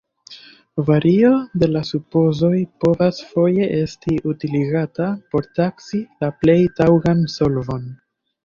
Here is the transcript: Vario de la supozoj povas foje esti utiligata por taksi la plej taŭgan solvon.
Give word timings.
Vario 0.85 1.29
de 1.63 1.67
la 1.73 1.83
supozoj 1.89 2.57
povas 2.85 3.19
foje 3.33 3.69
esti 3.81 4.17
utiligata 4.33 5.11
por 5.35 5.49
taksi 5.61 6.03
la 6.25 6.35
plej 6.43 6.61
taŭgan 6.81 7.23
solvon. 7.37 7.87